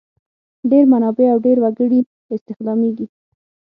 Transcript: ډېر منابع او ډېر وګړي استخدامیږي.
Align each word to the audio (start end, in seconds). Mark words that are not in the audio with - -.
ډېر 0.71 0.83
منابع 0.93 1.27
او 1.33 1.39
ډېر 1.45 1.57
وګړي 1.63 1.99
استخدامیږي. 2.35 3.07